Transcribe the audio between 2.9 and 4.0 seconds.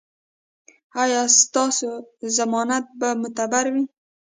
به معتبر وي؟